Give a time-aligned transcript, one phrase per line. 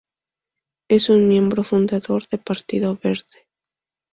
[0.89, 3.45] Es un miembro fundador del Partido Verde.